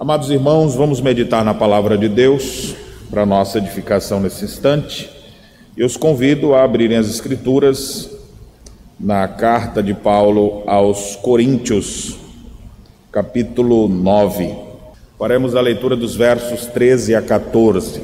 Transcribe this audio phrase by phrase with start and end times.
[0.00, 2.74] Amados irmãos, vamos meditar na palavra de Deus
[3.10, 5.10] para nossa edificação nesse instante.
[5.76, 8.08] Eu os convido a abrirem as Escrituras
[8.98, 12.16] na carta de Paulo aos Coríntios,
[13.12, 14.56] capítulo 9.
[15.18, 18.00] Faremos a leitura dos versos 13 a 14.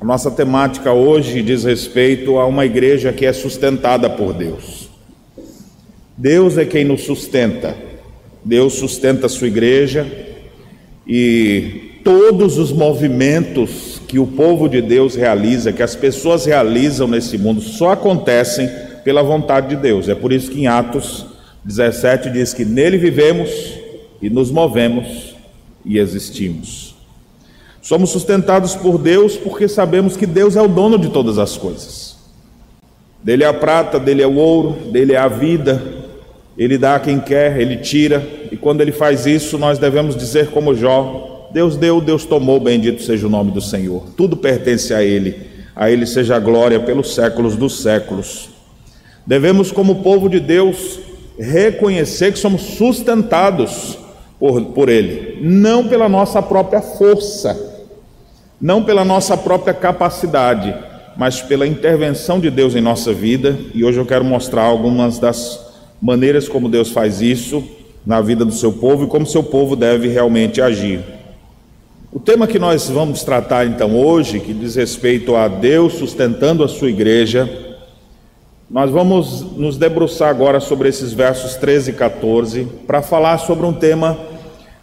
[0.00, 4.88] A nossa temática hoje diz respeito a uma igreja que é sustentada por Deus.
[6.16, 7.76] Deus é quem nos sustenta.
[8.42, 10.24] Deus sustenta a sua igreja
[11.08, 17.38] e todos os movimentos que o povo de Deus realiza, que as pessoas realizam nesse
[17.38, 18.68] mundo, só acontecem
[19.04, 20.08] pela vontade de Deus.
[20.08, 21.26] É por isso que em Atos
[21.64, 23.50] 17 diz que nele vivemos
[24.20, 25.34] e nos movemos
[25.84, 26.94] e existimos.
[27.80, 32.18] Somos sustentados por Deus porque sabemos que Deus é o dono de todas as coisas.
[33.22, 35.82] Dele é a prata, dele é o ouro, dele é a vida,
[36.58, 40.48] ele dá a quem quer, ele tira, e quando ele faz isso, nós devemos dizer
[40.48, 44.02] como Jó: Deus deu, Deus tomou, bendito seja o nome do Senhor.
[44.16, 45.36] Tudo pertence a ele,
[45.76, 48.50] a ele seja a glória pelos séculos dos séculos.
[49.24, 50.98] Devemos, como povo de Deus,
[51.38, 53.96] reconhecer que somos sustentados
[54.40, 57.56] por, por ele, não pela nossa própria força,
[58.60, 60.74] não pela nossa própria capacidade,
[61.16, 65.67] mas pela intervenção de Deus em nossa vida, e hoje eu quero mostrar algumas das
[66.00, 67.62] maneiras como Deus faz isso
[68.06, 71.02] na vida do seu povo e como seu povo deve realmente agir.
[72.10, 76.68] O tema que nós vamos tratar então hoje, que diz respeito a Deus sustentando a
[76.68, 77.76] sua igreja,
[78.70, 83.72] nós vamos nos debruçar agora sobre esses versos 13 e 14 para falar sobre um
[83.72, 84.18] tema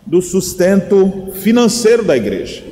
[0.05, 2.63] do sustento financeiro da igreja,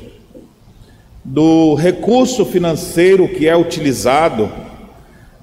[1.23, 4.51] do recurso financeiro que é utilizado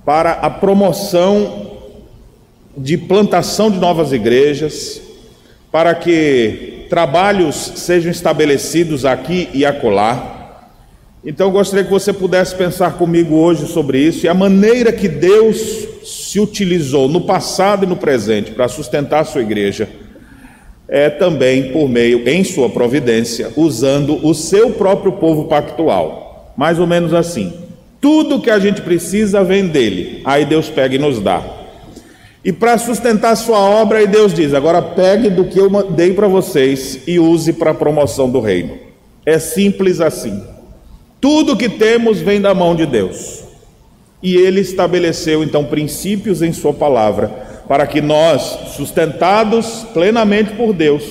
[0.05, 1.70] para a promoção
[2.77, 5.01] de plantação de novas igrejas,
[5.71, 10.67] para que trabalhos sejam estabelecidos aqui e acolá.
[11.25, 15.07] Então eu gostaria que você pudesse pensar comigo hoje sobre isso e a maneira que
[15.07, 19.89] Deus se utilizou no passado e no presente para sustentar a sua igreja
[20.89, 26.53] é também por meio, em sua providência, usando o seu próprio povo pactual.
[26.57, 27.53] Mais ou menos assim.
[28.01, 31.60] Tudo que a gente precisa vem dele, aí Deus pega e nos dá.
[32.45, 36.27] E para sustentar sua obra, aí Deus diz: agora pegue do que eu dei para
[36.27, 38.79] vocês e use para a promoção do reino.
[39.27, 40.43] É simples assim.
[41.21, 43.45] Tudo que temos vem da mão de Deus.
[44.23, 47.29] E ele estabeleceu então princípios em sua palavra
[47.69, 51.05] para que nós, sustentados plenamente por Deus,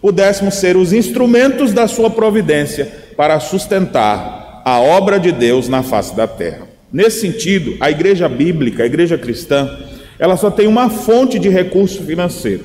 [0.00, 6.14] pudéssemos ser os instrumentos da sua providência para sustentar a obra de Deus na face
[6.14, 6.68] da terra.
[6.92, 9.70] Nesse sentido, a igreja bíblica, a igreja cristã,
[10.22, 12.64] ela só tem uma fonte de recurso financeiro,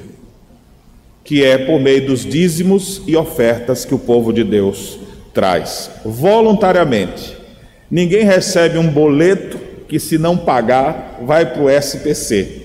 [1.23, 4.99] que é por meio dos dízimos e ofertas que o povo de Deus
[5.33, 7.35] traz, voluntariamente.
[7.89, 9.57] Ninguém recebe um boleto
[9.87, 12.61] que, se não pagar, vai para o SPC.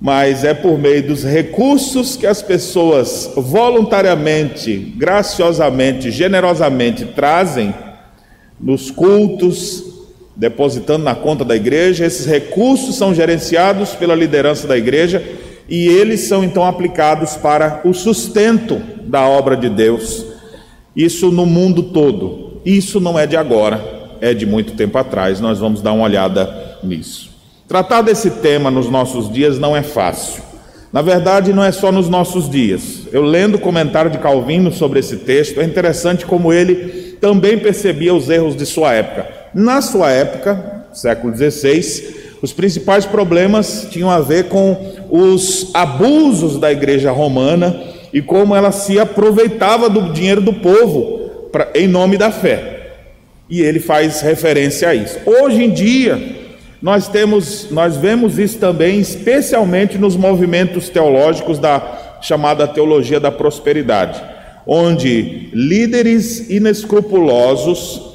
[0.00, 7.74] Mas é por meio dos recursos que as pessoas voluntariamente, graciosamente, generosamente trazem
[8.58, 9.89] nos cultos,
[10.40, 12.06] depositando na conta da igreja.
[12.06, 15.22] Esses recursos são gerenciados pela liderança da igreja
[15.68, 20.24] e eles são então aplicados para o sustento da obra de Deus.
[20.96, 22.62] Isso no mundo todo.
[22.64, 25.40] Isso não é de agora, é de muito tempo atrás.
[25.40, 27.28] Nós vamos dar uma olhada nisso.
[27.68, 30.42] Tratar desse tema nos nossos dias não é fácil.
[30.90, 33.06] Na verdade, não é só nos nossos dias.
[33.12, 38.14] Eu lendo o comentário de Calvino sobre esse texto, é interessante como ele também percebia
[38.14, 39.39] os erros de sua época.
[39.54, 46.70] Na sua época, século XVI, os principais problemas tinham a ver com os abusos da
[46.70, 47.78] igreja romana
[48.12, 52.92] e como ela se aproveitava do dinheiro do povo pra, em nome da fé.
[53.48, 55.18] E ele faz referência a isso.
[55.26, 56.38] Hoje em dia,
[56.80, 64.22] nós temos, nós vemos isso também, especialmente nos movimentos teológicos da chamada teologia da prosperidade,
[64.66, 68.09] onde líderes inescrupulosos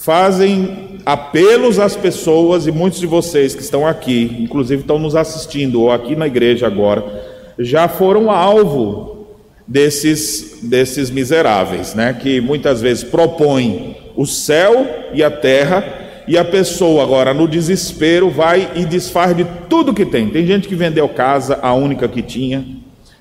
[0.00, 5.82] fazem apelos às pessoas e muitos de vocês que estão aqui, inclusive estão nos assistindo
[5.82, 7.04] ou aqui na igreja agora,
[7.58, 9.26] já foram alvo
[9.66, 15.84] desses desses miseráveis, né, que muitas vezes propõem o céu e a terra
[16.26, 20.28] e a pessoa agora no desespero vai e desfaz de tudo que tem.
[20.30, 22.64] Tem gente que vendeu casa, a única que tinha,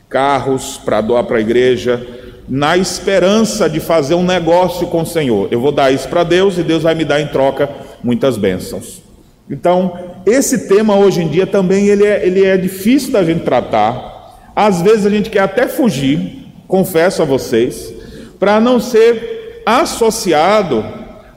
[0.08, 2.06] carros para doar para a igreja,
[2.50, 5.48] na esperança de fazer um negócio com o Senhor.
[5.52, 7.70] Eu vou dar isso para Deus e Deus vai me dar em troca
[8.04, 9.04] muitas bênçãos.
[9.50, 14.52] Então, esse tema hoje em dia também ele é, ele é difícil da gente tratar.
[14.56, 17.94] Às vezes a gente quer até fugir, confesso a vocês,
[18.40, 20.84] para não ser associado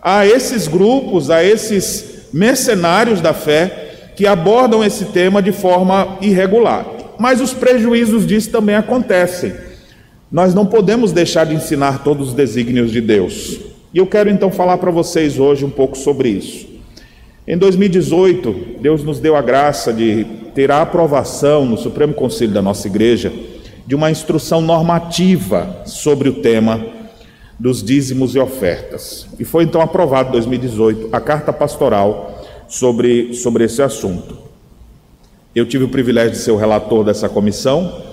[0.03, 6.87] a esses grupos, a esses mercenários da fé que abordam esse tema de forma irregular.
[7.19, 9.53] Mas os prejuízos disso também acontecem.
[10.32, 13.61] Nós não podemos deixar de ensinar todos os desígnios de Deus.
[13.93, 16.67] E eu quero então falar para vocês hoje um pouco sobre isso.
[17.46, 20.25] Em 2018, Deus nos deu a graça de
[20.55, 23.31] ter a aprovação no Supremo Conselho da nossa igreja
[23.87, 26.82] de uma instrução normativa sobre o tema
[27.58, 29.26] dos dízimos e ofertas.
[29.38, 34.38] E foi então aprovado em 2018 a carta pastoral sobre, sobre esse assunto.
[35.55, 38.12] Eu tive o privilégio de ser o relator dessa comissão,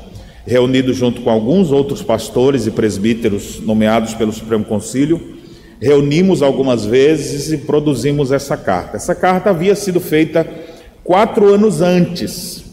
[0.49, 5.37] reunido junto com alguns outros pastores e presbíteros nomeados pelo Supremo Conselho
[5.79, 8.97] reunimos algumas vezes e produzimos essa carta.
[8.97, 10.45] Essa carta havia sido feita
[11.03, 12.65] quatro anos antes,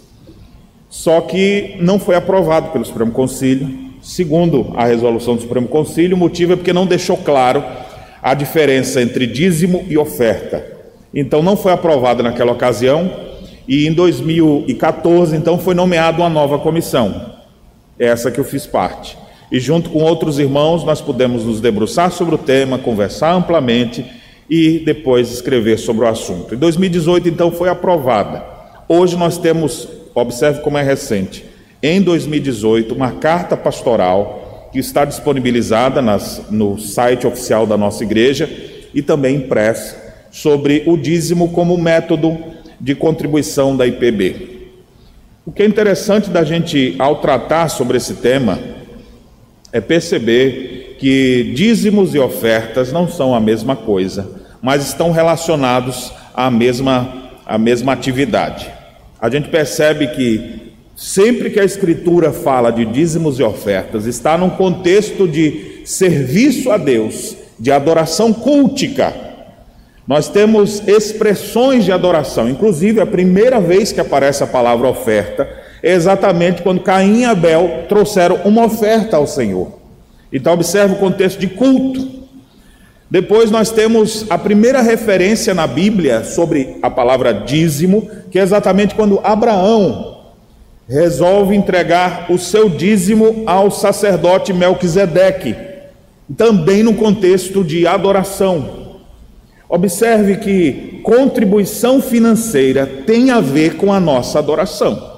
[0.88, 3.86] só que não foi aprovado pelo Supremo Conselho.
[4.02, 7.62] Segundo a resolução do Supremo Conselho, o motivo é porque não deixou claro
[8.22, 10.64] a diferença entre dízimo e oferta.
[11.12, 13.10] Então não foi aprovada naquela ocasião
[13.68, 17.35] e em 2014 então foi nomeada uma nova comissão.
[17.98, 19.16] Essa que eu fiz parte
[19.50, 24.04] e junto com outros irmãos nós pudemos nos debruçar sobre o tema, conversar amplamente
[24.50, 26.54] e depois escrever sobre o assunto.
[26.54, 28.44] Em 2018, então, foi aprovada.
[28.88, 31.44] Hoje nós temos, observe como é recente,
[31.82, 38.48] em 2018, uma carta pastoral que está disponibilizada nas, no site oficial da nossa igreja
[38.94, 42.36] e também impressa sobre o dízimo como método
[42.80, 44.55] de contribuição da IPB.
[45.46, 48.58] O que é interessante da gente, ao tratar sobre esse tema,
[49.72, 54.28] é perceber que dízimos e ofertas não são a mesma coisa,
[54.60, 58.68] mas estão relacionados à mesma, à mesma atividade.
[59.20, 64.50] A gente percebe que sempre que a Escritura fala de dízimos e ofertas, está num
[64.50, 69.14] contexto de serviço a Deus, de adoração cultica.
[70.06, 75.92] Nós temos expressões de adoração, inclusive a primeira vez que aparece a palavra oferta é
[75.92, 79.70] exatamente quando Caim e Abel trouxeram uma oferta ao Senhor.
[80.32, 82.08] Então, observe o contexto de culto.
[83.08, 88.96] Depois, nós temos a primeira referência na Bíblia sobre a palavra dízimo, que é exatamente
[88.96, 90.24] quando Abraão
[90.88, 95.54] resolve entregar o seu dízimo ao sacerdote Melquisedeque,
[96.36, 98.85] também no contexto de adoração.
[99.68, 105.16] Observe que contribuição financeira tem a ver com a nossa adoração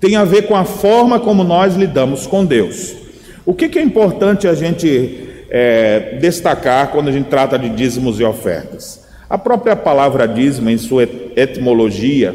[0.00, 2.96] tem a ver com a forma como nós lidamos com Deus.
[3.44, 8.24] O que, é importante a gente é, destacar quando a gente trata de dízimos e
[8.24, 9.04] ofertas?
[9.28, 11.02] A própria palavra dízimo, em sua
[11.36, 12.34] etimologia,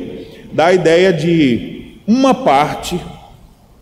[0.54, 3.00] dá a ideia de uma parte,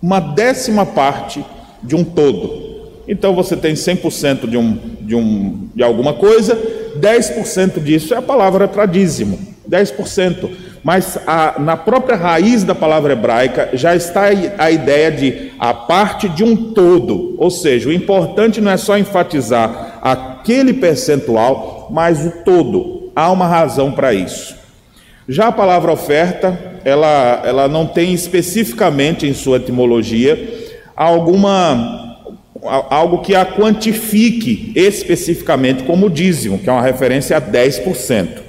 [0.02, 1.44] uma décima parte
[1.84, 2.64] de um todo.
[3.08, 6.56] Então você tem 100% de, um, de, um, de alguma coisa,
[7.00, 9.40] 10% disso é a palavra para dízimo,
[9.70, 10.50] 10%
[10.84, 14.26] mas a, na própria raiz da palavra hebraica já está
[14.58, 18.98] a ideia de a parte de um todo, ou seja, o importante não é só
[18.98, 23.12] enfatizar aquele percentual, mas o todo.
[23.16, 24.56] Há uma razão para isso.
[25.30, 30.62] Já a palavra oferta, ela, ela não tem especificamente em sua etimologia
[30.96, 32.03] alguma
[32.66, 38.42] algo que a quantifique especificamente como dízimo, que é uma referência a 10%.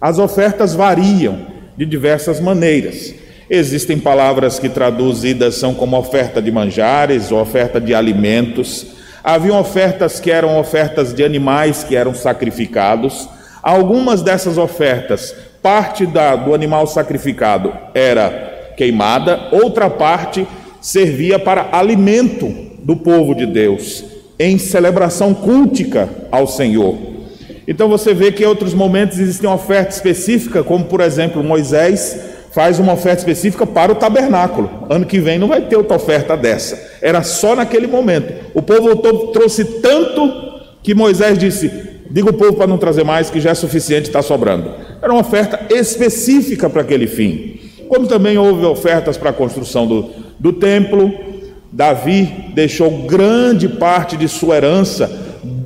[0.00, 3.14] As ofertas variam de diversas maneiras.
[3.48, 8.86] Existem palavras que traduzidas são como oferta de manjares ou oferta de alimentos.
[9.22, 13.28] Haviam ofertas que eram ofertas de animais que eram sacrificados.
[13.62, 20.46] Algumas dessas ofertas, parte da, do animal sacrificado era queimada, outra parte
[20.80, 24.04] servia para alimento do povo de Deus,
[24.38, 26.96] em celebração cultica ao Senhor.
[27.66, 32.18] Então você vê que em outros momentos existe uma oferta específica, como por exemplo Moisés
[32.50, 34.68] faz uma oferta específica para o tabernáculo.
[34.90, 36.78] Ano que vem não vai ter outra oferta dessa.
[37.00, 38.50] Era só naquele momento.
[38.54, 38.96] O povo
[39.32, 40.30] trouxe tanto
[40.82, 41.70] que Moisés disse:
[42.10, 44.70] diga o povo para não trazer mais, que já é suficiente, está sobrando.
[45.00, 47.58] Era uma oferta específica para aquele fim.
[47.88, 51.31] Como também houve ofertas para a construção do, do templo,
[51.72, 55.10] Davi deixou grande parte de sua herança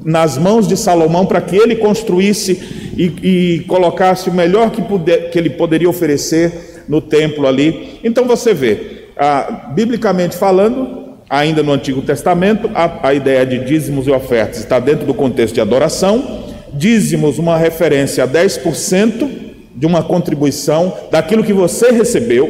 [0.05, 5.31] nas mãos de Salomão para que ele construísse e, e colocasse o melhor que, puder,
[5.31, 7.99] que ele poderia oferecer no templo ali.
[8.05, 14.07] Então você vê, ah, biblicamente falando, ainda no Antigo Testamento, a, a ideia de dízimos
[14.07, 16.45] e ofertas está dentro do contexto de adoração.
[16.73, 19.29] Dízimos, uma referência a 10%
[19.75, 22.49] de uma contribuição daquilo que você recebeu.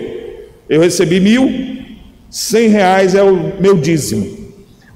[0.68, 1.75] Eu recebi mil,
[2.36, 4.36] cem reais é o meu dízimo.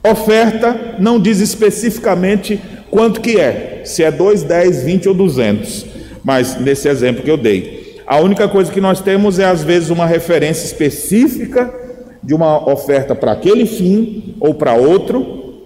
[0.06, 5.86] Oferta não diz especificamente quanto que é, se é 2, 10, 20 ou 200,
[6.22, 7.98] mas nesse exemplo que eu dei.
[8.06, 11.72] A única coisa que nós temos é às vezes uma referência específica
[12.22, 15.62] de uma oferta para aquele fim ou para outro,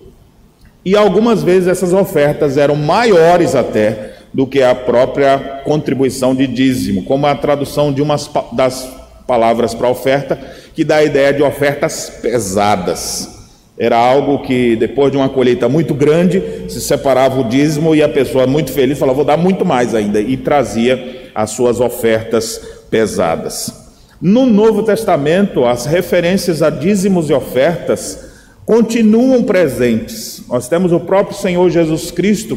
[0.85, 7.03] e algumas vezes essas ofertas eram maiores até do que a própria contribuição de dízimo,
[7.03, 8.89] como a tradução de umas das
[9.27, 10.39] palavras para oferta,
[10.75, 13.31] que dá a ideia de ofertas pesadas.
[13.79, 18.09] Era algo que, depois de uma colheita muito grande, se separava o dízimo e a
[18.09, 23.73] pessoa, muito feliz, falava: Vou dar muito mais ainda, e trazia as suas ofertas pesadas.
[24.21, 28.33] No Novo Testamento, as referências a dízimos e ofertas
[28.65, 30.43] continuam presentes.
[30.49, 32.57] Nós temos o próprio Senhor Jesus Cristo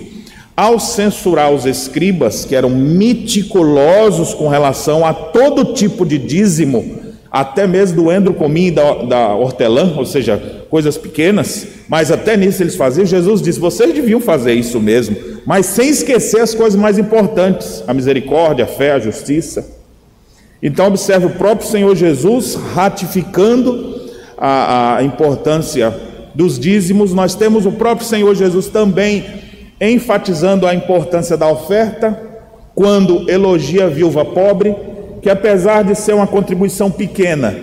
[0.56, 7.00] ao censurar os escribas, que eram meticulosos com relação a todo tipo de dízimo,
[7.42, 10.42] até mesmo do endro comim da, da hortelã, ou seja,
[10.72, 13.06] coisas pequenas, mas até nisso eles faziam.
[13.06, 15.16] Jesus disse: vocês deviam fazer isso mesmo,
[15.46, 19.78] mas sem esquecer as coisas mais importantes: a misericórdia, a fé, a justiça.
[20.64, 25.96] Então, observe o próprio Senhor Jesus ratificando a, a importância
[26.34, 27.14] dos dízimos.
[27.14, 29.24] Nós temos o próprio Senhor Jesus também
[29.80, 32.20] enfatizando a importância da oferta,
[32.74, 34.76] quando elogia a viúva pobre,
[35.22, 37.56] que apesar de ser uma contribuição pequena,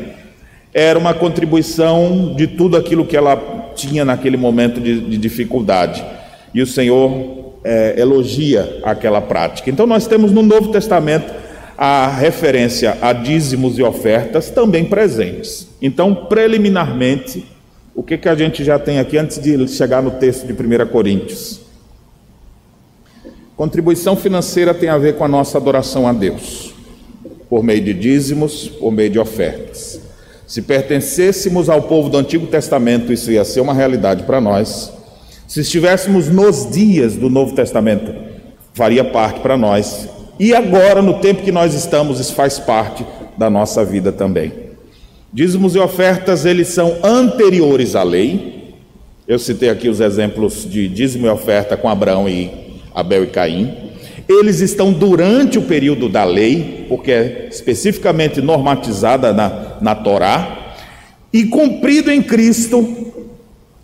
[0.72, 6.04] era uma contribuição de tudo aquilo que ela tinha naquele momento de, de dificuldade.
[6.52, 9.70] E o Senhor é, elogia aquela prática.
[9.70, 11.32] Então, nós temos no Novo Testamento
[11.76, 15.68] a referência a dízimos e ofertas também presentes.
[15.80, 17.44] Então, preliminarmente,
[17.94, 20.86] o que, que a gente já tem aqui antes de chegar no texto de 1
[20.86, 21.60] Coríntios?
[23.56, 26.73] Contribuição financeira tem a ver com a nossa adoração a Deus,
[27.54, 30.00] por meio de dízimos, por meio de ofertas.
[30.44, 34.92] Se pertencêssemos ao povo do Antigo Testamento, isso ia ser uma realidade para nós.
[35.46, 38.12] Se estivéssemos nos dias do Novo Testamento,
[38.72, 40.08] faria parte para nós.
[40.36, 43.06] E agora, no tempo que nós estamos, isso faz parte
[43.38, 44.52] da nossa vida também.
[45.32, 48.74] Dízimos e ofertas, eles são anteriores à lei.
[49.28, 52.50] Eu citei aqui os exemplos de dízimo e oferta com Abraão e
[52.92, 53.93] Abel e Caim.
[54.28, 60.74] Eles estão durante o período da lei, porque é especificamente normatizada na, na Torá,
[61.32, 63.12] e cumprido em Cristo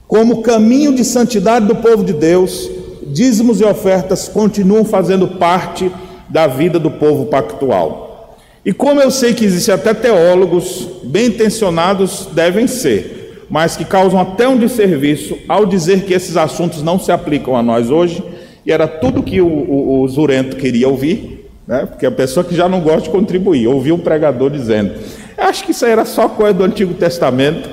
[0.07, 2.69] como caminho de santidade do povo de Deus,
[3.07, 5.91] dízimos e ofertas continuam fazendo parte
[6.29, 8.37] da vida do povo pactual.
[8.65, 14.21] E como eu sei que existem até teólogos bem intencionados, devem ser, mas que causam
[14.21, 18.23] até um desserviço ao dizer que esses assuntos não se aplicam a nós hoje,
[18.65, 21.87] e era tudo que o, o, o Zurento queria ouvir, né?
[21.87, 24.95] porque a pessoa que já não gosta de contribuir, ouvia um pregador dizendo.
[25.37, 27.69] Acho que isso era só coisa do Antigo Testamento,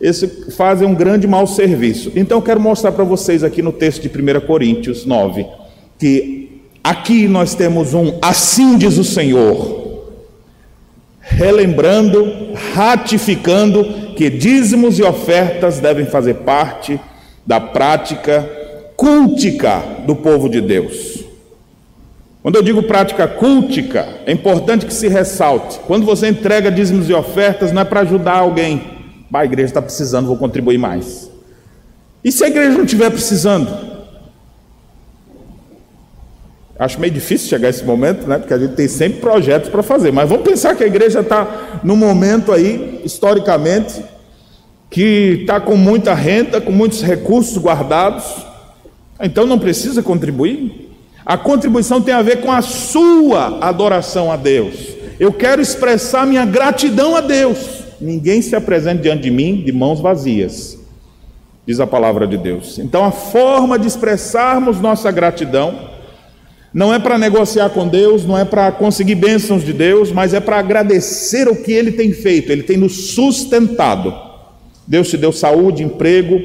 [0.00, 2.12] esse fazem um grande mau serviço.
[2.16, 5.46] Então, eu quero mostrar para vocês aqui no texto de 1 Coríntios 9,
[5.98, 10.12] que aqui nós temos um assim diz o Senhor,
[11.20, 17.00] relembrando, ratificando que dízimos e ofertas devem fazer parte
[17.46, 18.48] da prática
[18.96, 21.24] cultica do povo de Deus.
[22.42, 25.80] Quando eu digo prática cultica, é importante que se ressalte.
[25.86, 28.82] Quando você entrega dízimos e ofertas, não é para ajudar alguém.
[29.30, 31.30] Bah, a igreja está precisando, vou contribuir mais.
[32.22, 33.94] E se a igreja não estiver precisando?
[36.78, 38.38] Acho meio difícil chegar a esse momento, né?
[38.38, 40.12] Porque a gente tem sempre projetos para fazer.
[40.12, 44.04] Mas vamos pensar que a igreja está num momento aí, historicamente,
[44.90, 48.24] que está com muita renda, com muitos recursos guardados,
[49.20, 50.90] então não precisa contribuir?
[51.24, 54.74] A contribuição tem a ver com a sua adoração a Deus.
[55.18, 57.84] Eu quero expressar minha gratidão a Deus.
[58.00, 60.78] Ninguém se apresente diante de mim de mãos vazias,
[61.66, 62.78] diz a palavra de Deus.
[62.78, 65.94] Então a forma de expressarmos nossa gratidão
[66.74, 70.40] não é para negociar com Deus, não é para conseguir bênçãos de Deus, mas é
[70.40, 74.12] para agradecer o que Ele tem feito, Ele tem nos sustentado.
[74.86, 76.38] Deus te deu saúde, emprego,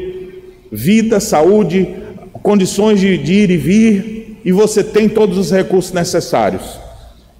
[0.72, 1.96] vida, saúde,
[2.34, 6.80] condições de, de ir e vir, e você tem todos os recursos necessários.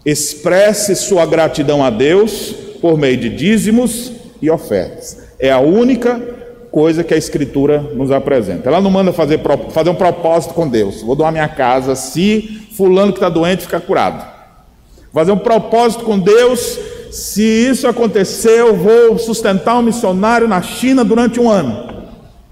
[0.06, 5.18] Expresse sua gratidão a Deus por meio de dízimos e ofertas.
[5.40, 6.20] É a única
[6.72, 8.70] coisa que a Escritura nos apresenta.
[8.70, 9.40] Ela não manda fazer,
[9.72, 11.02] fazer um propósito com Deus.
[11.02, 14.26] Vou doar minha casa se fulano que está doente ficar curado.
[15.14, 16.80] Fazer um propósito com Deus.
[17.12, 21.99] Se isso acontecer, eu vou sustentar um missionário na China durante um ano.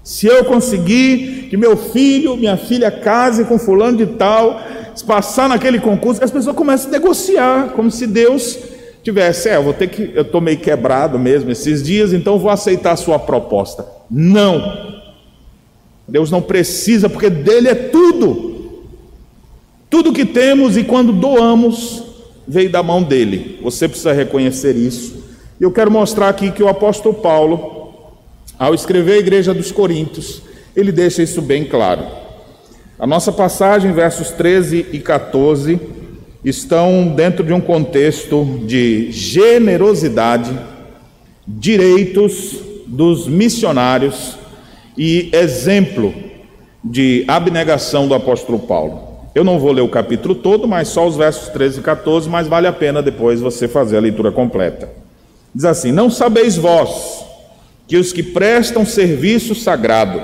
[0.08, 4.58] Se eu conseguir que meu filho, minha filha case com fulano de tal,
[5.06, 8.58] passar naquele concurso, as pessoas começam a negociar, como se Deus
[9.02, 12.50] tivesse, é, eu vou ter que, eu estou meio quebrado mesmo esses dias, então vou
[12.50, 13.84] aceitar a sua proposta.
[14.10, 15.02] Não.
[16.08, 18.80] Deus não precisa, porque dele é tudo.
[19.90, 22.02] Tudo que temos e quando doamos,
[22.46, 23.58] veio da mão dele.
[23.62, 25.22] Você precisa reconhecer isso.
[25.60, 27.77] E eu quero mostrar aqui que o apóstolo Paulo,
[28.58, 30.42] ao escrever a igreja dos Coríntios,
[30.74, 32.04] ele deixa isso bem claro.
[32.98, 35.80] A nossa passagem, versos 13 e 14,
[36.44, 40.58] estão dentro de um contexto de generosidade,
[41.46, 44.36] direitos dos missionários
[44.96, 46.12] e exemplo
[46.82, 49.06] de abnegação do apóstolo Paulo.
[49.34, 52.48] Eu não vou ler o capítulo todo, mas só os versos 13 e 14, mas
[52.48, 54.88] vale a pena depois você fazer a leitura completa.
[55.54, 57.27] Diz assim: Não sabeis vós
[57.88, 60.22] que os que prestam serviço sagrado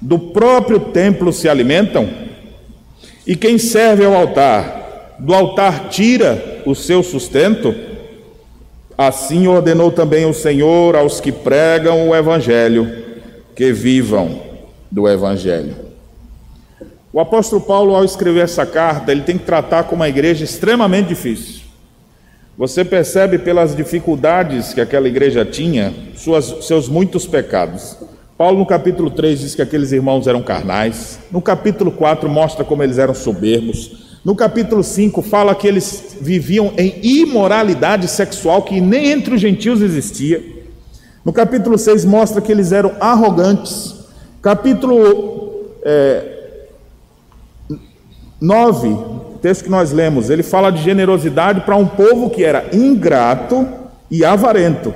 [0.00, 2.08] do próprio templo se alimentam?
[3.26, 7.74] E quem serve ao altar, do altar tira o seu sustento?
[8.96, 13.04] Assim ordenou também o Senhor aos que pregam o Evangelho,
[13.56, 14.40] que vivam
[14.90, 15.74] do Evangelho.
[17.12, 21.08] O apóstolo Paulo, ao escrever essa carta, ele tem que tratar com uma igreja extremamente
[21.08, 21.63] difícil.
[22.56, 27.96] Você percebe pelas dificuldades que aquela igreja tinha, suas, seus muitos pecados.
[28.38, 31.18] Paulo, no capítulo 3, diz que aqueles irmãos eram carnais.
[31.32, 34.18] No capítulo 4, mostra como eles eram soberbos.
[34.24, 39.82] No capítulo 5, fala que eles viviam em imoralidade sexual que nem entre os gentios
[39.82, 40.42] existia.
[41.24, 43.96] No capítulo 6, mostra que eles eram arrogantes.
[44.40, 46.68] Capítulo é,
[48.40, 48.96] 9,
[49.44, 53.68] texto que nós lemos, ele fala de generosidade para um povo que era ingrato
[54.10, 54.94] e avarento.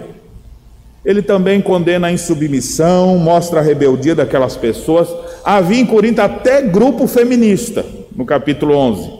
[1.04, 5.06] Ele também condena a insubmissão, mostra a rebeldia daquelas pessoas.
[5.44, 7.84] Havia em Corinto até grupo feminista,
[8.16, 9.10] no capítulo 11,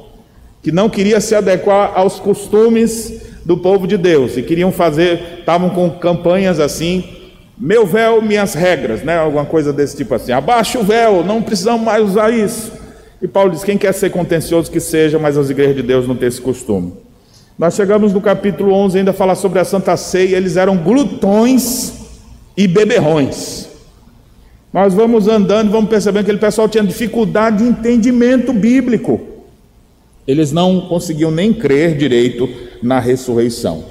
[0.62, 5.68] que não queria se adequar aos costumes do povo de Deus e queriam fazer, estavam
[5.68, 7.04] com campanhas assim,
[7.58, 9.18] meu véu, minhas regras, né?
[9.18, 10.32] Alguma coisa desse tipo assim.
[10.32, 12.77] Abaixa o véu, não precisamos mais usar isso.
[13.20, 16.16] E Paulo diz: quem quer ser contencioso que seja, mas as igrejas de Deus não
[16.16, 16.92] têm esse costume.
[17.58, 21.92] Nós chegamos no capítulo 11 ainda a falar sobre a Santa Ceia, eles eram glutões
[22.56, 23.68] e beberrões.
[24.72, 29.20] Nós vamos andando, vamos percebendo que aquele pessoal tinha dificuldade de entendimento bíblico.
[30.26, 32.48] Eles não conseguiam nem crer direito
[32.82, 33.84] na ressurreição.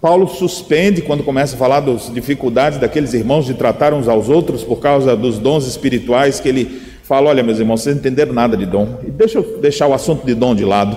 [0.00, 4.62] Paulo suspende quando começa a falar das dificuldades daqueles irmãos de tratar uns aos outros
[4.62, 8.56] por causa dos dons espirituais que ele fala: Olha, meus irmãos, vocês não entenderam nada
[8.56, 8.98] de dom.
[9.06, 10.94] E deixa eu deixar o assunto de dom de lado.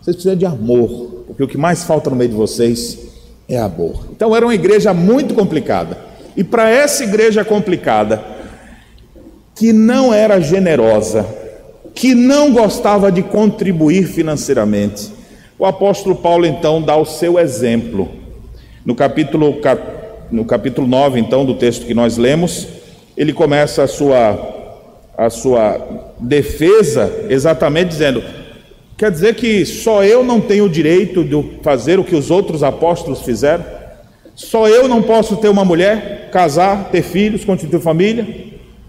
[0.00, 2.98] Vocês precisam de amor, porque o que mais falta no meio de vocês
[3.46, 4.06] é amor.
[4.10, 5.98] Então era uma igreja muito complicada.
[6.34, 8.24] E para essa igreja complicada,
[9.54, 11.26] que não era generosa,
[11.94, 15.12] que não gostava de contribuir financeiramente,
[15.58, 18.08] o apóstolo Paulo então dá o seu exemplo.
[18.82, 19.60] No capítulo,
[20.30, 22.66] no capítulo 9, então, do texto que nós lemos,
[23.14, 24.59] ele começa a sua
[25.20, 25.76] a sua
[26.18, 28.22] defesa exatamente dizendo:
[28.96, 32.62] quer dizer que só eu não tenho o direito de fazer o que os outros
[32.62, 33.62] apóstolos fizeram?
[34.34, 38.26] Só eu não posso ter uma mulher, casar, ter filhos, constituir família?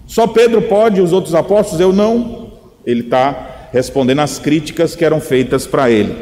[0.07, 2.51] Só Pedro pode os outros apóstolos, eu não?
[2.85, 6.15] Ele está respondendo às críticas que eram feitas para ele.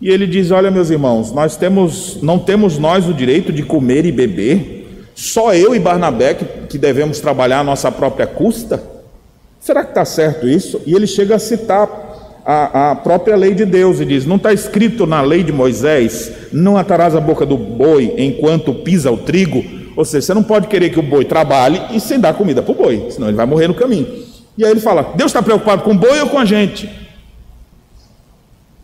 [0.00, 4.06] E ele diz: Olha, meus irmãos, nós temos, não temos nós o direito de comer
[4.06, 5.10] e beber?
[5.14, 8.97] Só eu e Barnabé que, que devemos trabalhar a nossa própria custa?
[9.60, 10.80] Será que está certo isso?
[10.86, 12.08] E ele chega a citar
[12.44, 16.32] a, a própria lei de Deus e diz: Não está escrito na lei de Moisés,
[16.52, 19.62] não atarás a boca do boi enquanto pisa o trigo?
[19.94, 22.72] Ou seja, você não pode querer que o boi trabalhe e sem dar comida para
[22.72, 24.06] o boi, senão ele vai morrer no caminho.
[24.56, 26.88] E aí ele fala: Deus está preocupado com o boi ou com a gente?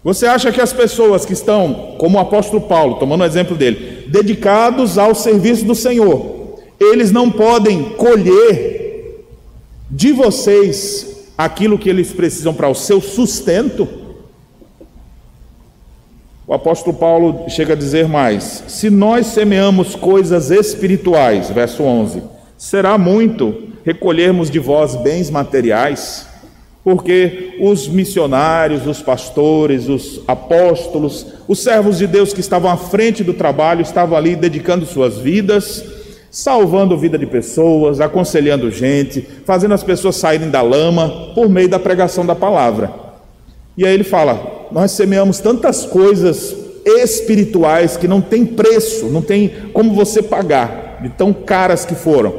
[0.04, 4.04] Você acha que as pessoas que estão, como o apóstolo Paulo, tomando o exemplo dele,
[4.08, 8.84] dedicados ao serviço do Senhor, eles não podem colher
[9.94, 13.88] de vocês aquilo que eles precisam para o seu sustento?
[16.44, 22.22] O apóstolo Paulo chega a dizer mais: se nós semeamos coisas espirituais, verso 11,
[22.59, 26.26] será muito recolhermos de vós bens materiais,
[26.83, 33.22] porque os missionários, os pastores, os apóstolos, os servos de Deus que estavam à frente
[33.22, 35.93] do trabalho estavam ali dedicando suas vidas
[36.35, 41.79] salvando vida de pessoas, aconselhando gente, fazendo as pessoas saírem da lama por meio da
[41.79, 42.92] pregação da palavra.
[43.77, 49.49] E aí ele fala: Nós semeamos tantas coisas espirituais que não tem preço, não tem
[49.73, 52.35] como você pagar, de tão caras que foram.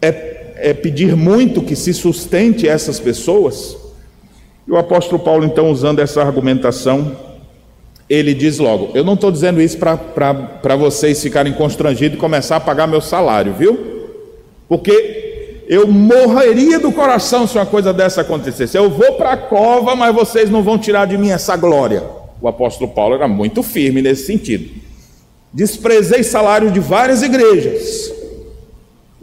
[0.00, 3.76] É, é pedir muito que se sustente essas pessoas.
[4.66, 7.14] E o apóstolo Paulo, então, usando essa argumentação,
[8.08, 12.60] ele diz logo: Eu não estou dizendo isso para vocês ficarem constrangidos e começar a
[12.60, 13.94] pagar meu salário, viu?
[14.68, 18.76] Porque eu morreria do coração se uma coisa dessa acontecesse.
[18.76, 22.02] Eu vou para a cova, mas vocês não vão tirar de mim essa glória.
[22.40, 24.68] O apóstolo Paulo era muito firme nesse sentido.
[25.52, 28.12] Desprezei salário de várias igrejas,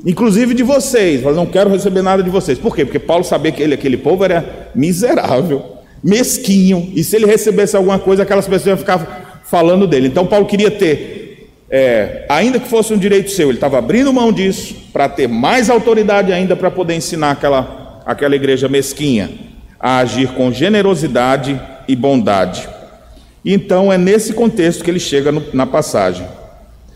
[0.05, 2.57] inclusive de vocês, mas não quero receber nada de vocês.
[2.57, 2.85] Por quê?
[2.85, 5.61] Porque Paulo sabia que ele, aquele povo era miserável,
[6.03, 10.07] mesquinho, e se ele recebesse alguma coisa, aquelas pessoas iam ficar falando dele.
[10.07, 14.31] Então Paulo queria ter, é, ainda que fosse um direito seu, ele estava abrindo mão
[14.31, 19.29] disso para ter mais autoridade ainda para poder ensinar aquela, aquela igreja mesquinha
[19.79, 22.67] a agir com generosidade e bondade.
[23.43, 26.27] Então é nesse contexto que ele chega no, na passagem.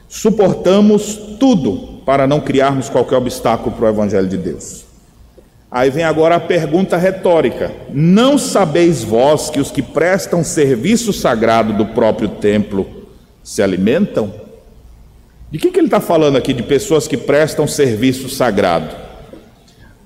[0.07, 4.84] Suportamos tudo para não criarmos qualquer obstáculo para o Evangelho de Deus.
[5.75, 11.73] Aí vem agora a pergunta retórica: Não sabeis vós que os que prestam serviço sagrado
[11.73, 12.87] do próprio templo
[13.43, 14.33] se alimentam?
[15.51, 18.95] De que, que ele está falando aqui de pessoas que prestam serviço sagrado?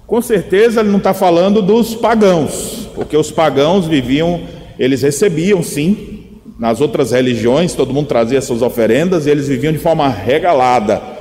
[0.08, 4.42] Com certeza ele não está falando dos pagãos, porque os pagãos viviam,
[4.80, 9.78] eles recebiam sim nas outras religiões, todo mundo trazia suas oferendas e eles viviam de
[9.78, 11.19] forma regalada.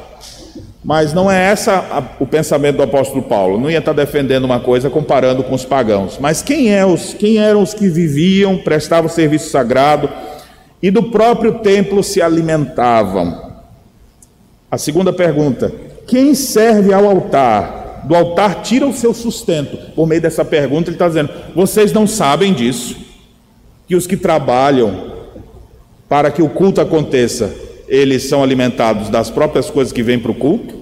[0.88, 3.61] Mas não é essa o pensamento do apóstolo Paulo.
[3.61, 6.16] Não ia estar defendendo uma coisa comparando com os pagãos.
[6.18, 10.09] Mas quem, é os, quem eram os que viviam, prestavam serviço sagrado
[10.83, 13.53] e do próprio templo se alimentavam?
[14.70, 15.70] A segunda pergunta:
[16.07, 18.05] quem serve ao altar?
[18.05, 19.92] Do altar tira o seu sustento.
[19.94, 22.96] Por meio dessa pergunta, ele está dizendo: vocês não sabem disso,
[23.87, 25.12] que os que trabalham
[26.09, 27.55] para que o culto aconteça,
[27.87, 30.77] eles são alimentados das próprias coisas que vêm para o culto.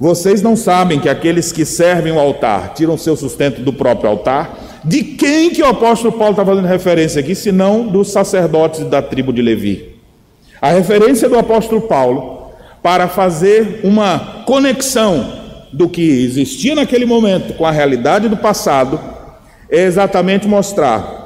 [0.00, 4.80] Vocês não sabem que aqueles que servem o altar tiram seu sustento do próprio altar?
[4.84, 9.32] De quem que o apóstolo Paulo está fazendo referência aqui, senão dos sacerdotes da tribo
[9.32, 9.96] de Levi?
[10.62, 15.32] A referência do apóstolo Paulo para fazer uma conexão
[15.72, 19.00] do que existia naquele momento com a realidade do passado
[19.68, 21.18] é exatamente mostrar.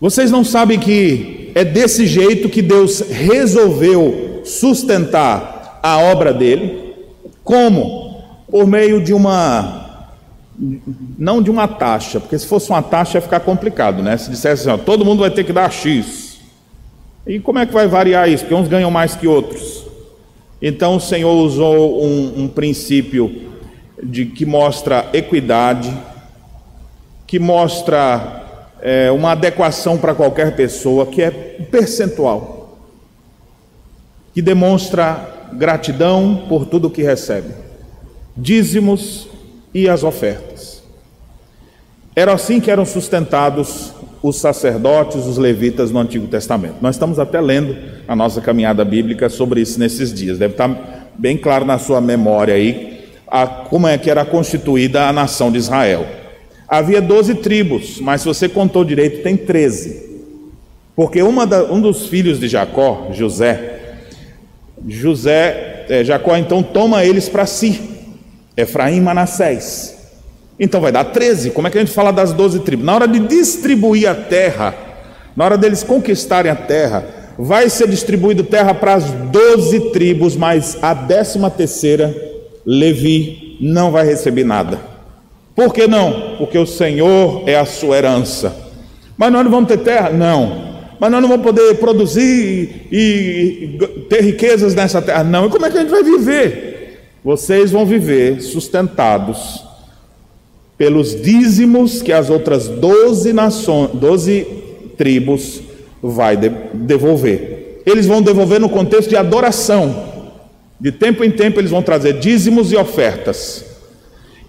[0.00, 6.81] Vocês não sabem que é desse jeito que Deus resolveu sustentar a obra dele.
[7.44, 8.22] Como?
[8.50, 10.08] Por meio de uma.
[11.18, 14.16] Não de uma taxa, porque se fosse uma taxa ia ficar complicado, né?
[14.16, 16.38] Se dissesse assim, ó, todo mundo vai ter que dar X.
[17.26, 18.44] E como é que vai variar isso?
[18.44, 19.86] Porque uns ganham mais que outros.
[20.60, 23.50] Então o Senhor usou um, um princípio
[24.02, 25.92] de que mostra equidade,
[27.26, 28.42] que mostra
[28.80, 32.78] é, uma adequação para qualquer pessoa, que é percentual,
[34.34, 37.48] que demonstra gratidão por tudo que recebe,
[38.36, 39.28] dízimos
[39.74, 40.82] e as ofertas.
[42.14, 46.76] Era assim que eram sustentados os sacerdotes, os levitas no Antigo Testamento.
[46.80, 50.38] Nós estamos até lendo a nossa caminhada bíblica sobre isso nesses dias.
[50.38, 55.12] Deve estar bem claro na sua memória aí a, como é que era constituída a
[55.12, 56.06] nação de Israel.
[56.68, 60.12] Havia 12 tribos, mas se você contou direito, tem 13.
[60.94, 63.71] Porque da, um dos filhos de Jacó, José,
[64.88, 67.80] José, é, Jacó então toma eles para si,
[68.56, 69.96] Efraim e Manassés.
[70.58, 71.50] Então vai dar 13.
[71.50, 72.84] Como é que a gente fala das 12 tribos?
[72.84, 74.74] Na hora de distribuir a terra,
[75.36, 77.04] na hora deles conquistarem a terra,
[77.38, 82.14] vai ser distribuído terra para as 12 tribos, mas a décima terceira,
[82.64, 84.78] Levi, não vai receber nada.
[85.54, 86.36] Por que não?
[86.38, 88.54] Porque o Senhor é a sua herança.
[89.16, 90.10] Mas nós não vamos ter terra?
[90.10, 90.71] Não.
[91.02, 93.76] Mas nós não vamos poder produzir e,
[94.08, 95.24] ter riquezas nessa terra?
[95.24, 95.46] Não.
[95.46, 97.00] E como é que a gente vai viver?
[97.24, 99.64] Vocês vão viver sustentados
[100.78, 104.46] pelos dízimos que as outras doze nações, doze
[104.96, 105.60] tribos
[106.00, 107.80] vai devolver.
[107.84, 110.04] Eles vão devolver no contexto de adoração.
[110.80, 113.64] De tempo em tempo eles vão trazer dízimos e ofertas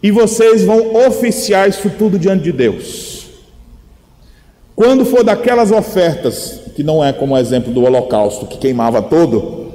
[0.03, 3.12] e vocês vão oficiar isso tudo diante de Deus.
[4.75, 9.71] Quando for daquelas ofertas, que não é como o exemplo do holocausto, que queimava todo,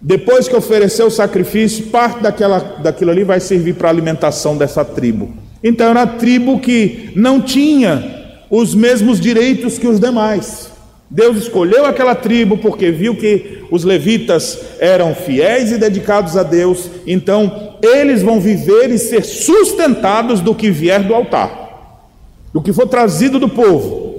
[0.00, 4.84] depois que oferecer o sacrifício, parte daquela, daquilo ali vai servir para a alimentação dessa
[4.84, 5.30] tribo.
[5.62, 10.70] Então era a tribo que não tinha os mesmos direitos que os demais.
[11.10, 16.88] Deus escolheu aquela tribo porque viu que os levitas eram fiéis e dedicados a Deus,
[17.06, 22.06] então eles vão viver e ser sustentados do que vier do altar,
[22.52, 24.09] do que for trazido do povo.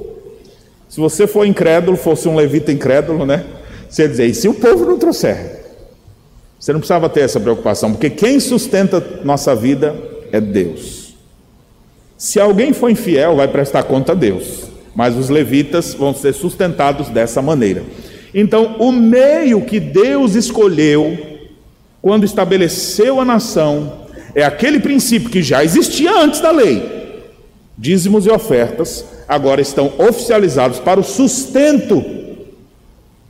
[0.92, 3.44] Se você for incrédulo, fosse um levita incrédulo, né?
[3.90, 5.64] Você ia dizer, e se o povo não trouxer?
[6.60, 9.96] Você não precisava ter essa preocupação, porque quem sustenta nossa vida
[10.32, 11.16] é Deus.
[12.16, 17.10] Se alguém for infiel, vai prestar conta a Deus mas os levitas vão ser sustentados
[17.10, 17.84] dessa maneira.
[18.34, 21.18] Então, o meio que Deus escolheu
[22.02, 24.00] quando estabeleceu a nação
[24.34, 27.01] É aquele princípio que já existia antes da lei.
[27.82, 32.06] Dízimos e ofertas agora estão oficializados para o sustento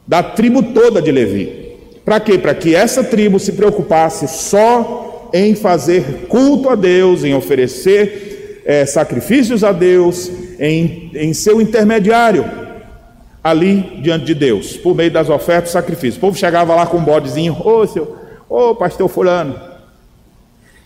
[0.05, 1.77] da tribo toda de Levi.
[2.03, 2.37] Para quê?
[2.37, 8.85] Para que essa tribo se preocupasse só em fazer culto a Deus, em oferecer é,
[8.85, 12.43] sacrifícios a Deus, em, em ser o intermediário
[13.41, 16.17] ali diante de Deus, por meio das ofertas e sacrifícios.
[16.17, 18.17] O povo chegava lá com um bodezinho, ô seu,
[18.49, 19.57] ô pastor fulano,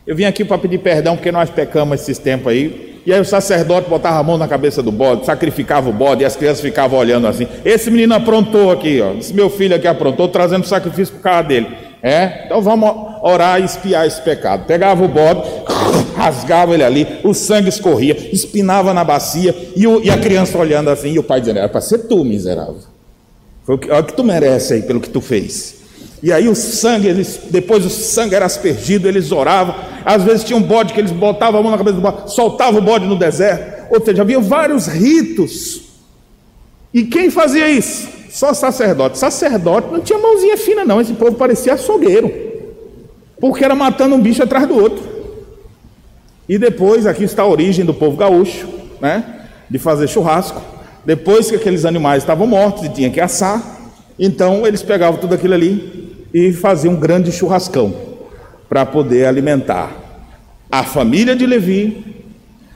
[0.06, 2.95] eu vim aqui para pedir perdão porque nós pecamos esses tempos aí.
[3.06, 6.26] E aí o sacerdote botava a mão na cabeça do bode, sacrificava o bode e
[6.26, 7.48] as crianças ficavam olhando assim.
[7.64, 9.14] Esse menino aprontou aqui, ó.
[9.14, 11.68] Esse meu filho aqui aprontou, trazendo sacrifício para casa dele.
[12.02, 12.44] É?
[12.46, 12.90] Então vamos
[13.22, 14.66] orar e espiar esse pecado.
[14.66, 15.42] Pegava o bode,
[16.16, 20.90] rasgava ele ali, o sangue escorria, espinava na bacia, e, o, e a criança olhando
[20.90, 22.78] assim, e o pai dizendo: Era para ser tu, miserável.
[23.64, 25.85] Foi o que, olha o que tu merece aí pelo que tu fez.
[26.24, 29.76] E aí o sangue, eles, depois o sangue era aspergido, eles oravam.
[30.04, 32.80] Às vezes tinha um bode que eles botavam a mão na cabeça do bode, soltavam
[32.80, 33.94] o bode no deserto.
[33.94, 35.82] Ou seja, havia vários ritos.
[36.94, 38.08] E quem fazia isso?
[38.30, 39.18] Só sacerdote.
[39.18, 41.00] Sacerdote não tinha mãozinha fina, não.
[41.00, 42.32] Esse povo parecia açougueiro.
[43.40, 45.04] Porque era matando um bicho atrás do outro.
[46.48, 48.68] E depois, aqui está a origem do povo gaúcho,
[49.02, 49.42] né?
[49.70, 50.62] De fazer churrasco.
[51.06, 53.62] Depois que aqueles animais estavam mortos e tinha que assar,
[54.18, 56.05] então eles pegavam tudo aquilo ali
[56.36, 57.96] e faziam um grande churrascão
[58.68, 59.96] para poder alimentar
[60.70, 62.26] a família de Levi,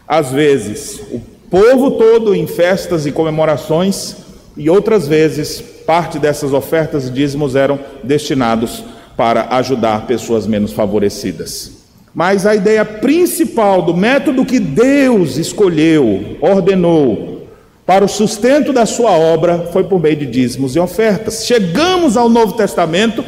[0.08, 1.20] às vezes o
[1.50, 4.16] povo todo em festas e comemorações,
[4.56, 8.82] e outras vezes parte dessas ofertas e dízimos eram destinados
[9.18, 11.80] para ajudar pessoas menos favorecidas.
[12.16, 17.46] Mas a ideia principal do método que Deus escolheu, ordenou,
[17.86, 21.46] para o sustento da sua obra foi por meio de dízimos e ofertas.
[21.46, 23.22] Chegamos ao Novo Testamento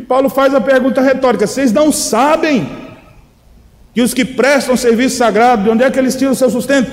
[0.00, 2.66] e Paulo faz a pergunta retórica: vocês não sabem
[3.94, 6.90] que os que prestam serviço sagrado, de onde é que eles tiram o seu sustento?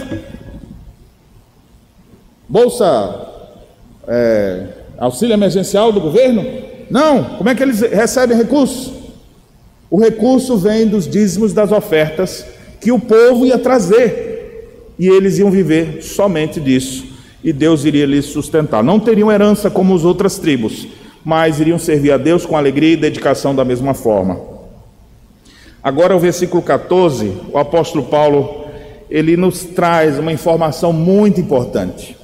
[2.49, 3.27] Bolsa
[4.07, 4.67] é,
[4.97, 6.45] auxílio emergencial do governo?
[6.89, 7.23] Não.
[7.37, 8.93] Como é que eles recebem recursos?
[9.89, 12.45] O recurso vem dos dízimos das ofertas
[12.81, 17.05] que o povo ia trazer e eles iam viver somente disso
[17.41, 18.83] e Deus iria lhes sustentar.
[18.83, 20.87] Não teriam herança como as outras tribos,
[21.23, 24.39] mas iriam servir a Deus com alegria e dedicação da mesma forma.
[25.83, 28.65] Agora o versículo 14, o apóstolo Paulo,
[29.09, 32.17] ele nos traz uma informação muito importante.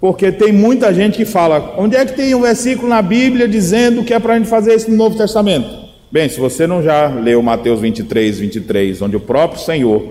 [0.00, 4.04] Porque tem muita gente que fala: onde é que tem um versículo na Bíblia dizendo
[4.04, 5.68] que é para a gente fazer isso no Novo Testamento?
[6.10, 10.02] Bem, se você não já leu Mateus 23, 23, onde o próprio Senhor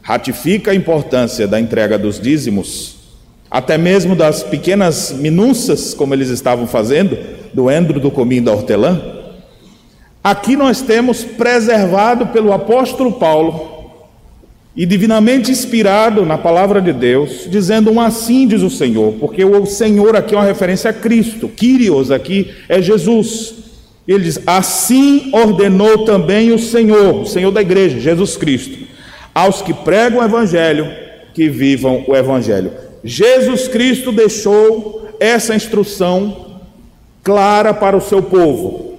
[0.00, 2.99] ratifica a importância da entrega dos dízimos,
[3.50, 7.18] até mesmo das pequenas minúcias, como eles estavam fazendo,
[7.52, 9.00] do endro, do cominho da hortelã,
[10.22, 13.70] aqui nós temos preservado pelo apóstolo Paulo
[14.76, 19.66] e divinamente inspirado na palavra de Deus, dizendo um assim diz o Senhor, porque o
[19.66, 23.54] Senhor aqui é uma referência a Cristo, Kyrios aqui é Jesus.
[24.06, 28.78] Ele diz: Assim ordenou também o Senhor, o Senhor da igreja, Jesus Cristo,
[29.34, 30.88] aos que pregam o Evangelho,
[31.34, 32.89] que vivam o Evangelho.
[33.02, 36.58] Jesus Cristo deixou essa instrução
[37.22, 38.90] clara para o seu povo.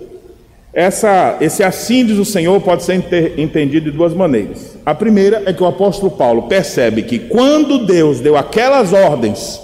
[0.74, 2.96] Essa, esse assim diz o Senhor pode ser
[3.38, 4.78] entendido de duas maneiras.
[4.86, 9.62] A primeira é que o apóstolo Paulo percebe que quando Deus deu aquelas ordens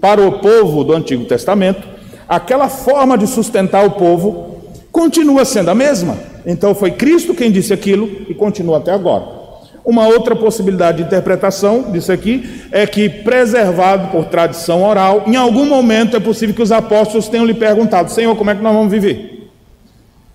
[0.00, 1.88] para o povo do Antigo Testamento,
[2.28, 4.60] aquela forma de sustentar o povo
[4.92, 6.18] continua sendo a mesma.
[6.44, 9.39] Então foi Cristo quem disse aquilo e continua até agora.
[9.84, 15.64] Uma outra possibilidade de interpretação disso aqui é que, preservado por tradição oral, em algum
[15.64, 18.92] momento é possível que os apóstolos tenham lhe perguntado: Senhor, como é que nós vamos
[18.92, 19.50] viver?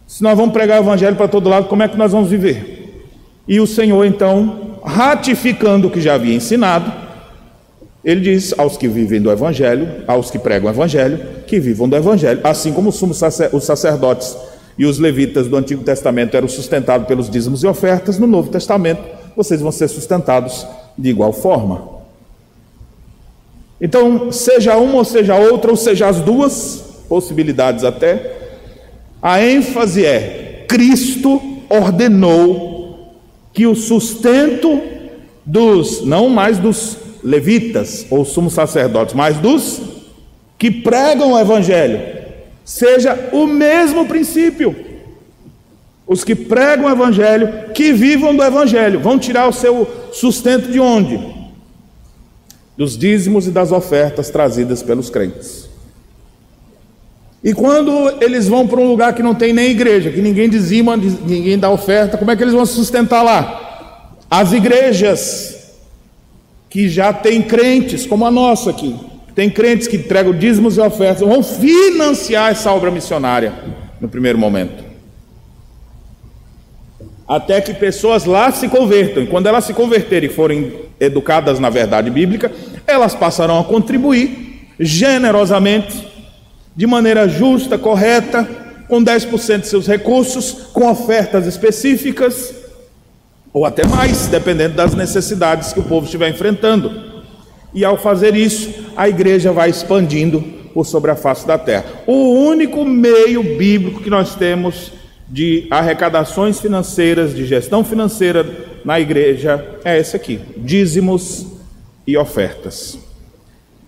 [0.08, 3.04] Se nós vamos pregar o evangelho para todo lado, como é que nós vamos viver?
[3.48, 6.92] E o Senhor, então, ratificando o que já havia ensinado,
[8.04, 11.96] ele diz aos que vivem do evangelho, aos que pregam o evangelho, que vivam do
[11.96, 14.38] evangelho, assim como os sacerdotes
[14.78, 19.15] e os levitas do Antigo Testamento eram sustentados pelos dízimos e ofertas, no Novo Testamento
[19.36, 20.66] vocês vão ser sustentados
[20.98, 21.96] de igual forma.
[23.80, 28.34] Então, seja uma ou seja outra, ou seja as duas possibilidades até,
[29.22, 33.16] a ênfase é: Cristo ordenou
[33.54, 34.82] que o sustento
[35.46, 39.82] dos, não mais dos levitas ou sumos sacerdotes, mas dos
[40.58, 42.00] que pregam o Evangelho,
[42.64, 44.76] seja o mesmo princípio.
[46.08, 50.80] Os que pregam o Evangelho, que vivam do Evangelho, vão tirar o seu sustento de
[50.80, 51.20] onde?
[52.78, 55.68] Dos dízimos e das ofertas trazidas pelos crentes.
[57.44, 60.98] E quando eles vão para um lugar que não tem nem igreja, que ninguém dizima,
[60.98, 64.18] ninguém dá oferta, como é que eles vão se sustentar lá?
[64.30, 65.56] As igrejas
[66.70, 68.96] que já têm crentes, como a nossa aqui,
[69.36, 73.54] tem crentes que entregam dízimos e ofertas, vão financiar essa obra missionária
[74.02, 74.95] no primeiro momento.
[77.28, 79.24] Até que pessoas lá se convertam.
[79.24, 82.52] E quando elas se converterem e forem educadas na verdade bíblica,
[82.86, 86.08] elas passarão a contribuir generosamente
[86.76, 88.48] de maneira justa, correta,
[88.88, 92.54] com 10% de seus recursos, com ofertas específicas,
[93.54, 97.16] ou até mais, dependendo das necessidades que o povo estiver enfrentando.
[97.74, 100.42] E ao fazer isso, a igreja vai expandindo
[100.74, 101.86] por sobre a face da terra.
[102.06, 104.92] O único meio bíblico que nós temos
[105.28, 108.46] de arrecadações financeiras, de gestão financeira
[108.84, 111.48] na igreja é esse aqui: dízimos
[112.06, 113.00] e ofertas.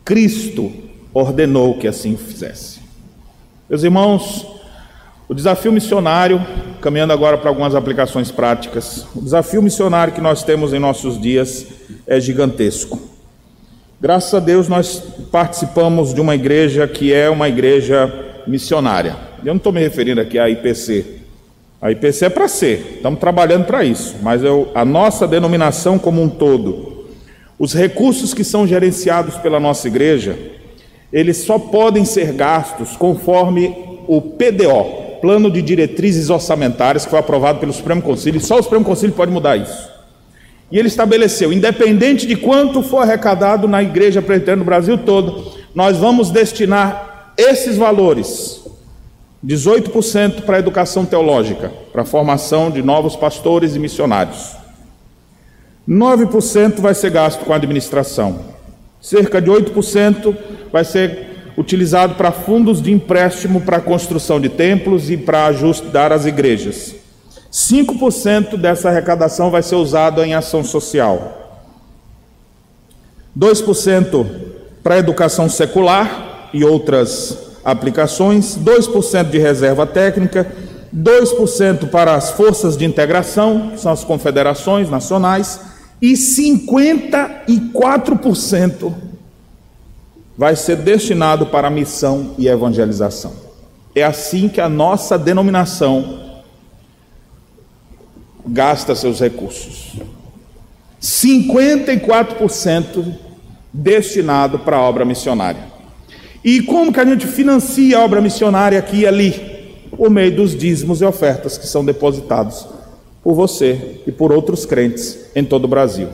[0.04, 0.72] Cristo
[1.14, 2.80] ordenou que assim fizesse.
[3.70, 4.48] Meus irmãos,
[5.28, 6.42] o desafio missionário,
[6.82, 11.68] caminhando agora para algumas aplicações práticas, o desafio missionário que nós temos em nossos dias
[12.08, 13.00] é gigantesco.
[14.00, 19.18] Graças a Deus nós participamos de uma igreja que é uma igreja missionária.
[19.40, 21.17] Eu não estou me referindo aqui à IPC.
[21.80, 26.24] A IPC é para ser, estamos trabalhando para isso, mas eu, a nossa denominação como
[26.24, 27.06] um todo,
[27.60, 30.38] os recursos que são gerenciados pela nossa igreja,
[31.14, 33.76] eles só podem ser gastos conforme
[34.08, 38.64] o PDO, Plano de Diretrizes Orçamentárias, que foi aprovado pelo Supremo Conselho, e só o
[38.64, 39.88] Supremo Conselho pode mudar isso.
[40.72, 45.98] E ele estabeleceu, independente de quanto for arrecadado na igreja presbiteriana no Brasil todo, nós
[45.98, 48.67] vamos destinar esses valores,
[49.46, 54.56] 18% para a educação teológica, para a formação de novos pastores e missionários.
[55.88, 58.58] 9% vai ser gasto com a administração,
[59.02, 60.36] Cerca de 8%
[60.72, 66.12] vai ser utilizado para fundos de empréstimo para a construção de templos e para ajustar
[66.12, 66.96] as igrejas.
[67.52, 71.62] 5% dessa arrecadação vai ser usado em ação social.
[73.38, 74.28] 2%
[74.84, 80.50] para educação secular e outras aplicações, 2% de reserva técnica,
[80.96, 85.60] 2% para as forças de integração, que são as confederações nacionais,
[86.02, 88.94] e 54%
[90.38, 93.34] vai ser destinado para missão e evangelização.
[93.94, 96.22] É assim que a nossa denominação
[98.46, 99.98] gasta seus recursos.
[101.02, 103.14] 54%
[103.74, 105.76] destinado para a obra missionária.
[106.48, 109.34] E como que a gente financia a obra missionária aqui e ali?
[109.92, 112.66] Por meio dos dízimos e ofertas que são depositados
[113.22, 116.08] por você e por outros crentes em todo o Brasil.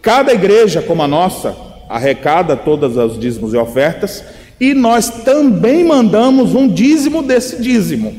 [0.00, 1.54] Cada igreja como a nossa
[1.86, 4.24] arrecada todas as dízimos e ofertas,
[4.58, 8.16] e nós também mandamos um dízimo desse dízimo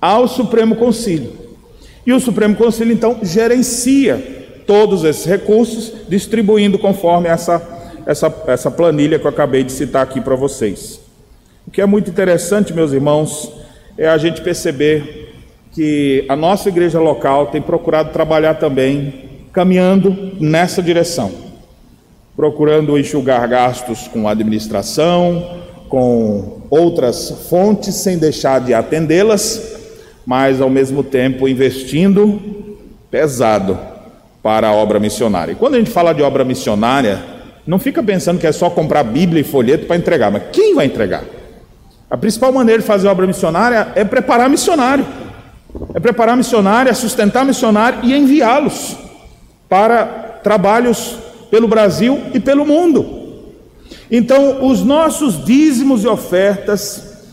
[0.00, 1.32] ao Supremo Concílio.
[2.06, 7.58] E o Supremo Concílio então gerencia todos esses recursos, distribuindo conforme essa,
[8.08, 10.98] essa, essa planilha que eu acabei de citar aqui para vocês.
[11.66, 13.52] O que é muito interessante, meus irmãos,
[13.98, 15.34] é a gente perceber
[15.72, 21.30] que a nossa igreja local tem procurado trabalhar também, caminhando nessa direção,
[22.34, 25.58] procurando enxugar gastos com administração,
[25.90, 29.76] com outras fontes, sem deixar de atendê-las,
[30.24, 32.40] mas ao mesmo tempo investindo
[33.10, 33.78] pesado
[34.42, 35.52] para a obra missionária.
[35.52, 37.36] E quando a gente fala de obra missionária,
[37.68, 40.86] não fica pensando que é só comprar Bíblia e folheto para entregar, mas quem vai
[40.86, 41.22] entregar?
[42.10, 45.06] A principal maneira de fazer obra missionária é preparar missionário
[45.94, 48.96] é preparar missionário, é sustentar missionário e enviá-los
[49.68, 50.04] para
[50.42, 51.18] trabalhos
[51.50, 53.18] pelo Brasil e pelo mundo.
[54.10, 57.26] Então, os nossos dízimos e ofertas,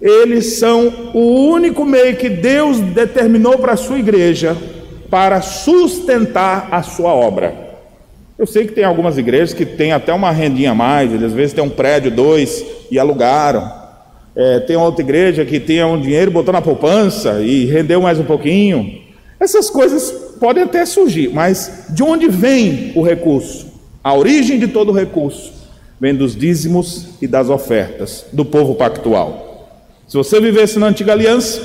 [0.00, 4.56] eles são o único meio que Deus determinou para a sua igreja
[5.08, 7.61] para sustentar a sua obra.
[8.38, 11.52] Eu sei que tem algumas igrejas que têm até uma rendinha a mais, às vezes
[11.52, 13.70] tem um prédio, dois, e alugaram.
[14.34, 18.24] É, tem outra igreja que tinha um dinheiro, botou na poupança e rendeu mais um
[18.24, 19.00] pouquinho.
[19.38, 20.10] Essas coisas
[20.40, 23.66] podem até surgir, mas de onde vem o recurso?
[24.02, 25.52] A origem de todo o recurso
[26.00, 29.68] vem dos dízimos e das ofertas do povo pactual.
[30.08, 31.60] Se você vivesse na antiga aliança,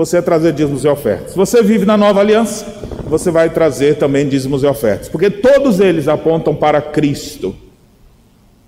[0.00, 1.34] você ia trazer dízimos e ofertas.
[1.34, 2.64] Você vive na nova aliança,
[3.04, 7.54] você vai trazer também dízimos e ofertas, porque todos eles apontam para Cristo.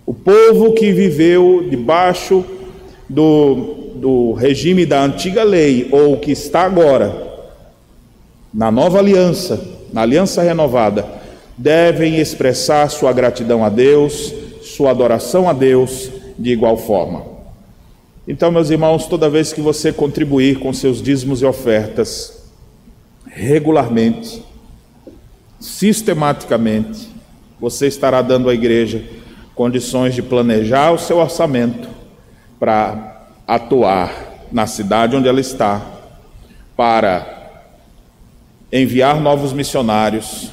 [0.05, 2.45] O povo que viveu debaixo
[3.09, 7.17] do, do regime da antiga lei ou que está agora
[8.53, 9.59] na nova aliança,
[9.91, 11.07] na aliança renovada,
[11.57, 17.32] devem expressar sua gratidão a Deus, sua adoração a Deus de igual forma.
[18.27, 22.45] Então, meus irmãos, toda vez que você contribuir com seus dízimos e ofertas,
[23.27, 24.45] regularmente,
[25.59, 27.09] sistematicamente,
[27.61, 29.03] você estará dando à igreja
[29.57, 31.89] condições de planejar o seu orçamento
[32.61, 35.85] para atuar na cidade onde ela está,
[36.77, 37.51] para
[38.73, 40.49] enviar novos missionários,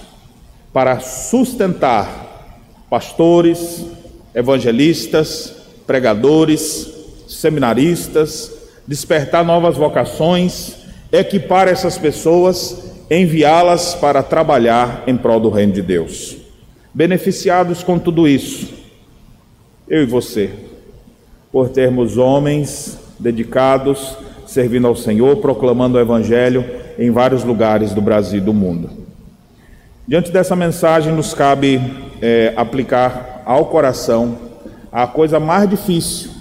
[0.74, 2.58] para sustentar
[2.90, 3.86] pastores,
[4.34, 5.54] evangelistas,
[5.86, 6.99] pregadores,
[7.30, 8.52] seminaristas,
[8.88, 10.76] despertar novas vocações,
[11.12, 16.38] equipar essas pessoas, enviá-las para trabalhar em prol do reino de Deus.
[16.94, 18.74] Beneficiados com tudo isso,
[19.88, 20.50] eu e você,
[21.52, 26.66] por termos homens dedicados, servindo ao Senhor, proclamando o Evangelho
[26.98, 28.90] em vários lugares do Brasil e do mundo.
[30.08, 31.80] Diante dessa mensagem, nos cabe
[32.22, 34.38] é, aplicar ao coração
[34.92, 36.32] a coisa mais difícil,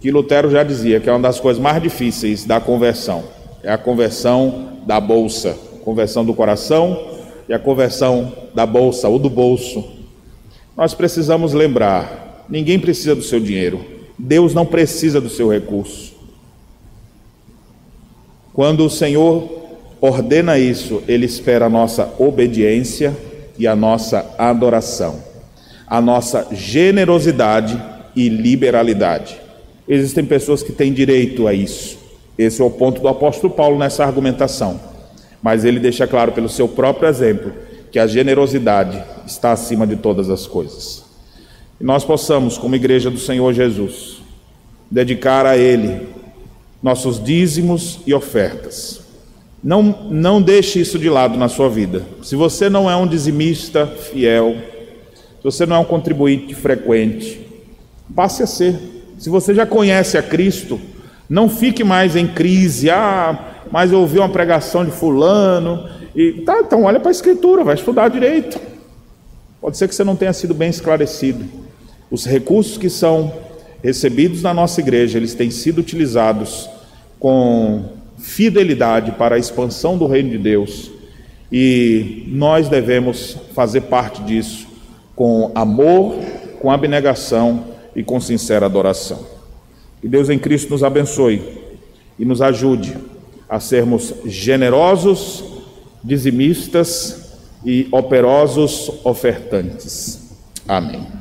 [0.00, 3.24] que Lutero já dizia, que é uma das coisas mais difíceis da conversão:
[3.62, 7.08] é a conversão da bolsa, conversão do coração
[7.48, 9.84] e a conversão da bolsa ou do bolso.
[10.76, 12.20] Nós precisamos lembrar
[12.50, 13.80] Ninguém precisa do seu dinheiro.
[14.18, 16.12] Deus não precisa do seu recurso.
[18.52, 19.48] Quando o Senhor
[20.00, 23.16] ordena isso, Ele espera a nossa obediência
[23.56, 25.22] e a nossa adoração,
[25.86, 27.80] a nossa generosidade
[28.16, 29.40] e liberalidade.
[29.90, 31.98] Existem pessoas que têm direito a isso.
[32.38, 34.80] Esse é o ponto do apóstolo Paulo nessa argumentação.
[35.42, 37.52] Mas ele deixa claro pelo seu próprio exemplo
[37.90, 41.10] que a generosidade está acima de todas as coisas
[41.80, 44.18] e nós possamos, como igreja do Senhor Jesus,
[44.90, 46.08] dedicar a Ele
[46.82, 49.00] nossos dízimos e ofertas.
[49.64, 52.04] Não, não deixe isso de lado na sua vida.
[52.22, 54.56] Se você não é um dizimista fiel,
[55.38, 57.40] se você não é um contribuinte frequente,
[58.14, 58.78] passe a ser.
[59.20, 60.80] Se você já conhece a Cristo,
[61.28, 62.88] não fique mais em crise.
[62.88, 65.86] Ah, mas eu ouvi uma pregação de fulano.
[66.16, 68.58] E tá, então olha para a Escritura, vai estudar direito.
[69.60, 71.44] Pode ser que você não tenha sido bem esclarecido.
[72.10, 73.30] Os recursos que são
[73.84, 76.70] recebidos na nossa igreja, eles têm sido utilizados
[77.18, 80.90] com fidelidade para a expansão do reino de Deus.
[81.52, 84.66] E nós devemos fazer parte disso
[85.14, 86.14] com amor,
[86.58, 87.68] com abnegação
[88.00, 89.26] e com sincera adoração.
[90.00, 91.42] Que Deus em Cristo nos abençoe
[92.18, 92.96] e nos ajude
[93.46, 95.44] a sermos generosos,
[96.02, 100.30] dizimistas e operosos ofertantes.
[100.66, 101.19] Amém.